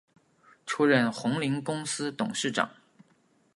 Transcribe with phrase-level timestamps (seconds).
[0.65, 2.71] 出任鸿霖公司董事长。